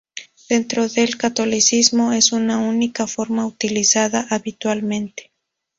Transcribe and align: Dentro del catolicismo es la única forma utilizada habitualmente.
Dentro 0.49 0.87
del 0.87 1.15
catolicismo 1.15 2.11
es 2.11 2.31
la 2.31 2.57
única 2.57 3.05
forma 3.05 3.45
utilizada 3.45 4.25
habitualmente. 4.31 5.31